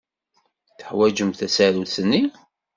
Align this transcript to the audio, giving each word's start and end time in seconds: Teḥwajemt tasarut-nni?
Teḥwajemt 0.77 1.37
tasarut-nni? 1.39 2.23